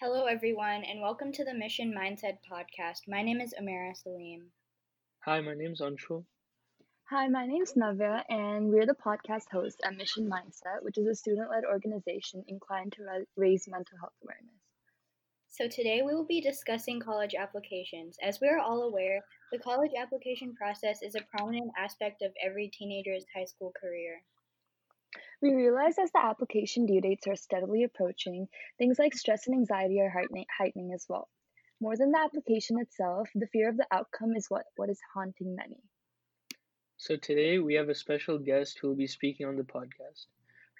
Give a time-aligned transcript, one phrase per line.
[0.00, 3.08] Hello, everyone, and welcome to the Mission Mindset podcast.
[3.08, 4.52] My name is Amira Salim.
[5.24, 6.24] Hi, my name is Anshul.
[7.10, 11.08] Hi, my name is Navya, and we're the podcast hosts at Mission Mindset, which is
[11.08, 14.62] a student led organization inclined to raise mental health awareness.
[15.48, 18.18] So, today we will be discussing college applications.
[18.22, 22.70] As we are all aware, the college application process is a prominent aspect of every
[22.72, 24.22] teenager's high school career.
[25.40, 30.00] We realize as the application due dates are steadily approaching, things like stress and anxiety
[30.00, 31.28] are heightening, heightening as well.
[31.80, 35.54] More than the application itself, the fear of the outcome is what, what is haunting
[35.54, 35.80] many.
[36.96, 40.26] So today we have a special guest who will be speaking on the podcast.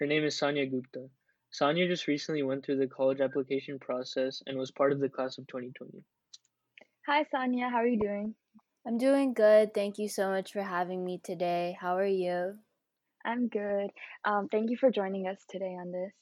[0.01, 1.09] Her name is Sanya Gupta.
[1.52, 5.38] Sanya just recently went through the college application process and was part of the class
[5.38, 6.02] of 2020.
[7.06, 7.70] Hi, Sanya.
[7.70, 8.34] How are you doing?
[8.84, 9.73] I'm doing good.
[9.73, 11.77] Thank you so much for having me today.
[11.80, 12.59] How are you?
[13.28, 13.91] I'm good.
[14.24, 16.12] Um, thank you for joining us today on this.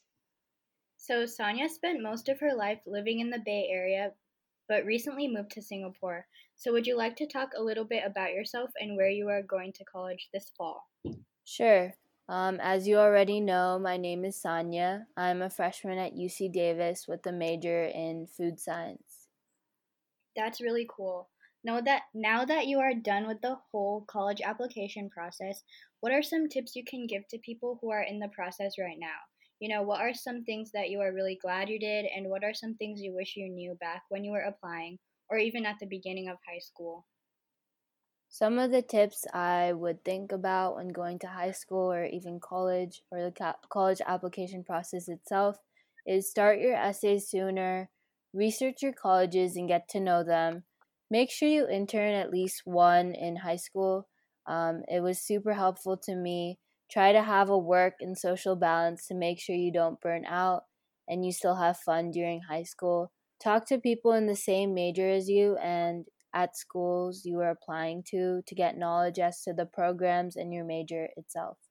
[0.97, 4.11] So, Sanya spent most of her life living in the Bay Area,
[4.69, 6.27] but recently moved to Singapore.
[6.57, 9.43] So, would you like to talk a little bit about yourself and where you are
[9.43, 10.89] going to college this fall?
[11.45, 11.95] Sure.
[12.29, 15.05] Um, as you already know, my name is Sanya.
[15.17, 19.29] I'm a freshman at UC Davis with a major in food science.
[20.35, 21.29] That's really cool.
[21.67, 25.65] Know that now that you are done with the whole college application process,
[26.07, 28.97] what are some tips you can give to people who are in the process right
[28.97, 29.19] now?
[29.59, 32.45] You know, what are some things that you are really glad you did, and what
[32.45, 35.81] are some things you wish you knew back when you were applying, or even at
[35.81, 37.09] the beginning of high school?
[38.29, 42.39] Some of the tips I would think about when going to high school or even
[42.39, 45.59] college or the college application process itself
[46.07, 47.91] is start your essays sooner,
[48.33, 50.67] research your colleges and get to know them.
[51.11, 54.09] Make sure you intern at least one in high school.
[54.47, 56.59] Um, it was super helpful to me.
[56.91, 60.65] Try to have a work and social balance to make sure you don't burn out
[61.09, 63.13] and you still have fun during high school.
[63.41, 68.03] Talk to people in the same major as you and at schools you are applying
[68.05, 71.66] to to get knowledge as to the programs and your major itself.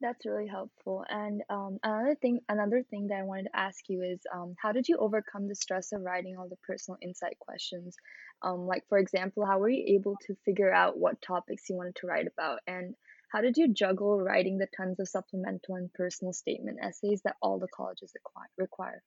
[0.00, 1.04] That's really helpful.
[1.08, 4.72] And um, another thing, another thing that I wanted to ask you is, um, how
[4.72, 7.96] did you overcome the stress of writing all the personal insight questions?
[8.42, 11.96] Um, like, for example, how were you able to figure out what topics you wanted
[11.96, 12.94] to write about, and
[13.30, 17.58] how did you juggle writing the tons of supplemental and personal statement essays that all
[17.58, 18.14] the colleges
[18.58, 19.02] require?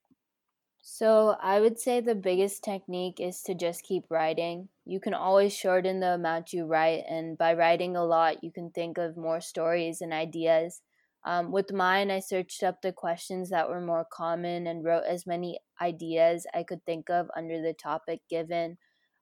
[0.86, 4.68] So, I would say the biggest technique is to just keep writing.
[4.84, 8.70] You can always shorten the amount you write, and by writing a lot, you can
[8.70, 10.82] think of more stories and ideas.
[11.24, 15.26] Um, with mine, I searched up the questions that were more common and wrote as
[15.26, 18.76] many ideas I could think of under the topic given.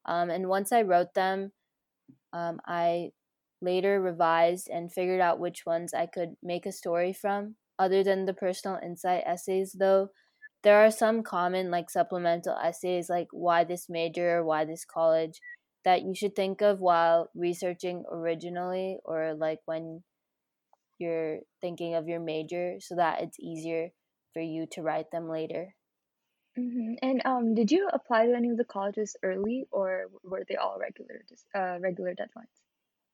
[0.04, 1.52] Um, and once I wrote them,
[2.32, 3.12] um, I
[3.60, 7.56] later revised and figured out which ones I could make a story from.
[7.78, 10.10] Other than the personal insight essays, though,
[10.62, 15.40] there are some common like supplemental essays like why this major or why this college
[15.84, 20.02] that you should think of while researching originally or like when
[20.98, 23.88] you're thinking of your major so that it's easier
[24.32, 25.74] for you to write them later.
[26.58, 26.94] Mm-hmm.
[27.02, 30.78] And um, did you apply to any of the colleges early, or were they all
[30.78, 31.22] regular
[31.54, 32.61] uh, regular deadlines?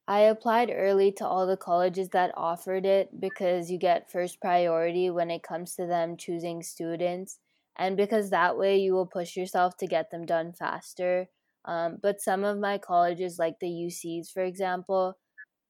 [0.08, 5.10] I applied early to all the colleges that offered it because you get first priority
[5.10, 7.38] when it comes to them choosing students,
[7.76, 11.28] and because that way you will push yourself to get them done faster.
[11.66, 15.18] Um, but some of my colleges, like the UCs, for example,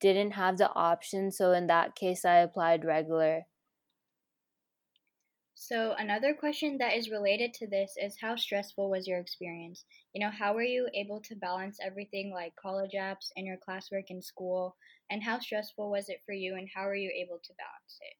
[0.00, 3.47] didn't have the option, so in that case, I applied regular.
[5.61, 9.85] So, another question that is related to this is how stressful was your experience?
[10.15, 14.07] You know, how were you able to balance everything like college apps and your classwork
[14.09, 14.79] in school?
[15.11, 18.17] And how stressful was it for you, and how were you able to balance it?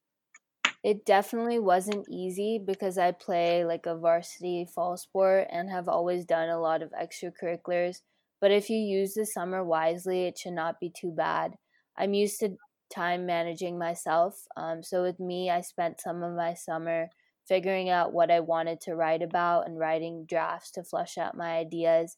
[0.83, 6.25] It definitely wasn't easy because I play like a varsity fall sport and have always
[6.25, 8.03] done a lot of extracurriculars.
[8.41, 11.59] But if you use the summer wisely, it should not be too bad.
[11.97, 12.57] I'm used to
[12.91, 14.47] time managing myself.
[14.57, 17.11] Um, so with me, I spent some of my summer
[17.49, 21.57] figuring out what I wanted to write about and writing drafts to flush out my
[21.57, 22.17] ideas.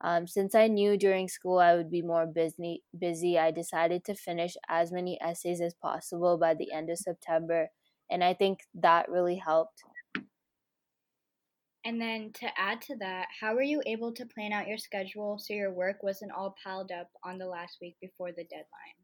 [0.00, 4.14] Um, since I knew during school I would be more busy, busy, I decided to
[4.16, 7.68] finish as many essays as possible by the end of September,
[8.10, 9.84] and I think that really helped.
[11.84, 15.38] And then to add to that, how were you able to plan out your schedule
[15.38, 19.01] so your work wasn't all piled up on the last week before the deadline?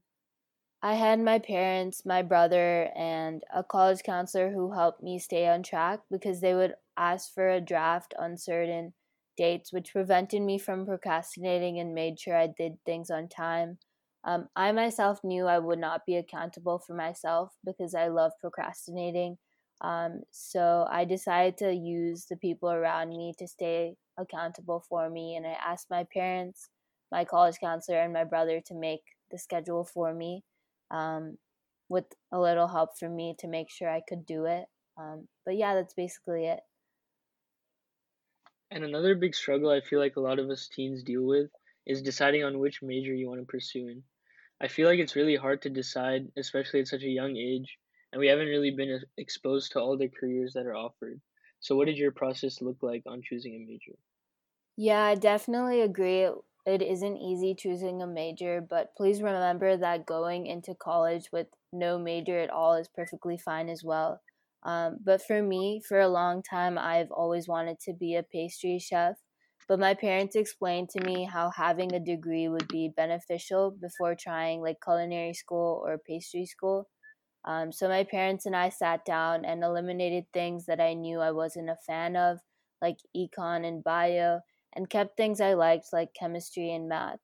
[0.83, 5.63] I had my parents, my brother, and a college counselor who helped me stay on
[5.63, 8.95] track because they would ask for a draft on certain
[9.37, 13.79] dates, which prevented me from procrastinating and made sure I did things on time.
[14.25, 19.39] Um, I myself knew I would not be accountable for myself because I love procrastinating.
[19.81, 25.37] Um, so I decided to use the people around me to stay accountable for me,
[25.37, 26.69] and I asked my parents,
[27.13, 30.45] my college counselor, and my brother to make the schedule for me,
[30.91, 31.39] um,
[31.89, 34.67] with a little help from me to make sure I could do it.
[34.97, 36.61] Um, but yeah, that's basically it.
[38.71, 41.51] And another big struggle I feel like a lot of us teens deal with
[41.85, 44.05] is deciding on which major you want to pursue in.
[44.61, 47.79] I feel like it's really hard to decide, especially at such a young age,
[48.13, 51.23] and we haven't really been exposed to all the careers that are offered.
[51.61, 53.99] So, what did your process look like on choosing a major?
[54.77, 56.31] Yeah, I definitely agree.
[56.69, 61.99] It isn't easy choosing a major, but please remember that going into college with no
[61.99, 64.23] major at all is perfectly fine as well.
[64.63, 68.79] Um, but for me, for a long time, I've always wanted to be a pastry
[68.79, 69.17] chef.
[69.67, 74.61] But my parents explained to me how having a degree would be beneficial before trying
[74.63, 76.89] like culinary school or pastry school.
[77.45, 81.31] Um, so my parents and I sat down and eliminated things that I knew I
[81.33, 82.41] wasn't a fan of,
[82.83, 84.41] like econ and bio,
[84.75, 87.21] and kept things I liked, like chemistry and math.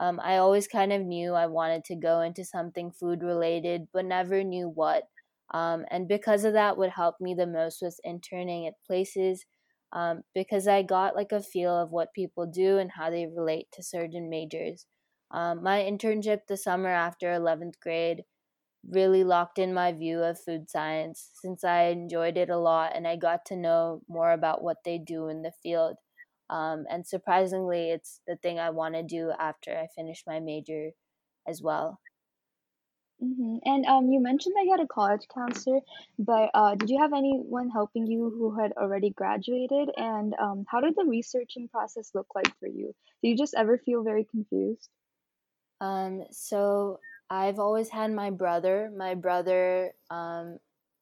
[0.00, 4.04] Um, I always kind of knew I wanted to go into something food related, but
[4.04, 5.08] never knew what.
[5.52, 9.44] Um, and because of that, what helped me the most was interning at places
[9.92, 13.68] um, because I got like a feel of what people do and how they relate
[13.72, 14.86] to certain majors.
[15.30, 18.24] Um, my internship the summer after 11th grade
[18.88, 23.06] really locked in my view of food science since I enjoyed it a lot and
[23.06, 25.96] I got to know more about what they do in the field.
[26.50, 30.90] Um, and surprisingly, it's the thing I want to do after I finish my major
[31.46, 32.00] as well.
[33.22, 33.56] Mm-hmm.
[33.64, 35.80] And um, you mentioned that you had a college counselor,
[36.18, 39.90] but uh, did you have anyone helping you who had already graduated?
[39.96, 42.94] And um, how did the researching process look like for you?
[43.22, 44.88] Do you just ever feel very confused?
[45.80, 48.90] Um, so I've always had my brother.
[48.96, 50.58] My brother um,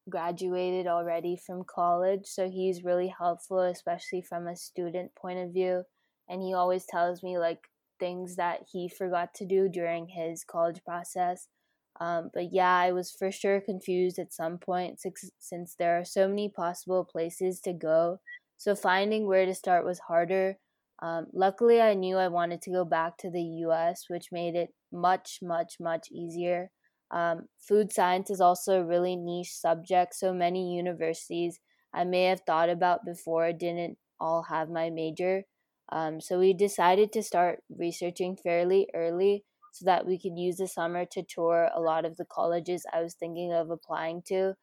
[0.09, 5.83] graduated already from college, so he's really helpful, especially from a student point of view.
[6.29, 7.67] And he always tells me like
[7.99, 11.47] things that he forgot to do during his college process
[11.99, 14.99] um, but yeah, I was for sure confused at some point
[15.39, 18.19] since, there are so many possible places to go.
[18.57, 20.57] So finding where to start was harder.
[21.01, 24.69] Um, luckily, I knew I wanted to go back to the US, which made it
[24.91, 26.69] much, much, much easier.
[27.11, 31.59] Um, food science is also a really niche subject, so many universities
[31.93, 35.45] I may have thought about before didn't all have my major.
[35.89, 40.67] Um, so we decided to start researching fairly early so that we could use the
[40.67, 44.55] summer to tour a lot of the colleges I was thinking of applying to.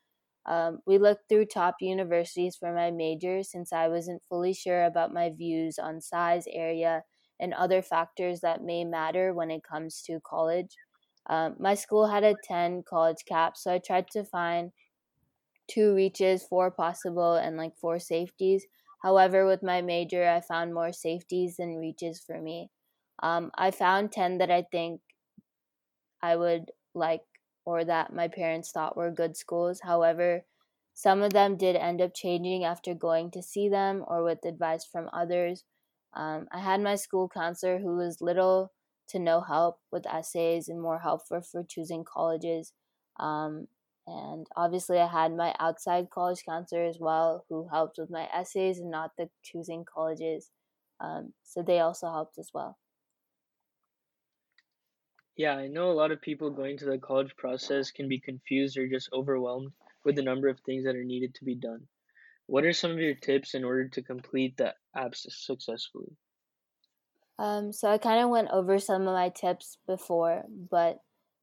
[0.47, 5.13] Um, we looked through top universities for my major since I wasn't fully sure about
[5.13, 7.05] my views on size, area,
[7.41, 10.77] and other factors that may matter when it comes to college.
[11.27, 14.73] Um, my school had a 10 college cap, so I tried to find
[15.69, 18.67] two reaches, four possible, and like four safeties.
[19.03, 22.71] However, with my major, I found more safeties than reaches for me.
[23.23, 25.01] Um, I found 10 that I think
[26.23, 27.23] I would like
[27.65, 29.81] or that my parents thought were good schools.
[29.83, 30.45] However,
[30.93, 34.85] some of them did end up changing after going to see them or with advice
[34.85, 35.65] from others.
[36.13, 38.73] Um, I had my school counselor who was little
[39.09, 42.73] to no help with essays and more help for for choosing colleges.
[43.17, 43.69] Um,
[44.07, 48.79] and obviously, I had my outside college counselor as well who helped with my essays
[48.79, 50.51] and not the choosing colleges.
[51.01, 52.79] Um, so they also helped as well.
[55.37, 58.77] Yeah, I know a lot of people going through the college process can be confused
[58.77, 61.87] or just overwhelmed with the number of things that are needed to be done.
[62.47, 66.17] What are some of your tips in order to complete the apps successfully?
[67.39, 71.01] Um, so I kind of went over some of my tips before, but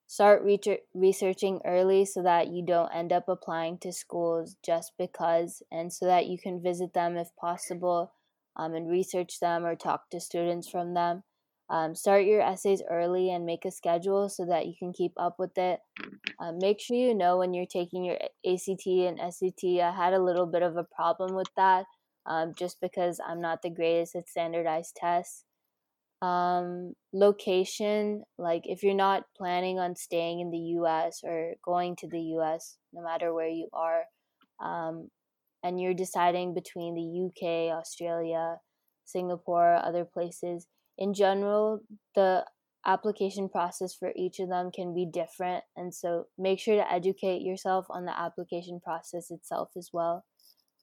[0.08, 0.60] start re-
[0.94, 6.06] researching early so that you don't end up applying to schools just because, and so
[6.06, 8.14] that you can visit them if possible
[8.56, 11.24] um, and research them or talk to students from them.
[11.70, 15.40] Um, start your essays early and make a schedule so that you can keep up
[15.40, 15.80] with it.
[16.38, 19.80] Uh, make sure you know when you're taking your ACT and SAT.
[19.82, 21.86] I had a little bit of a problem with that
[22.26, 25.46] um, just because I'm not the greatest at standardized tests.
[26.22, 32.08] Um, location, like if you're not planning on staying in the US or going to
[32.08, 34.04] the US, no matter where you are,
[34.64, 35.10] um,
[35.64, 38.58] and you're deciding between the UK, Australia,
[39.06, 41.80] Singapore, other places, in general,
[42.16, 42.46] the
[42.86, 45.64] application process for each of them can be different.
[45.76, 50.26] And so make sure to educate yourself on the application process itself as well.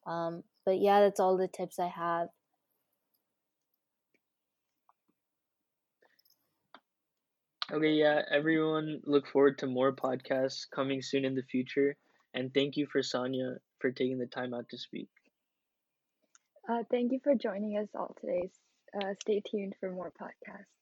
[0.07, 2.29] Um, but yeah, that's all the tips I have.
[7.71, 11.97] Okay, yeah, everyone look forward to more podcasts coming soon in the future.
[12.33, 15.09] And thank you for Sanya for taking the time out to speak.
[16.69, 18.51] Uh, thank you for joining us all today.
[18.95, 20.78] Uh, stay tuned for more podcasts.